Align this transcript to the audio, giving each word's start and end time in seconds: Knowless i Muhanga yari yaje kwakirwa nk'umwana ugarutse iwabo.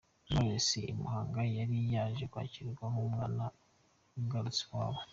Knowless 0.27 0.69
i 0.91 0.93
Muhanga 0.99 1.41
yari 1.57 1.77
yaje 1.93 2.23
kwakirwa 2.31 2.83
nk'umwana 2.91 3.43
ugarutse 4.19 4.61
iwabo. 4.65 4.99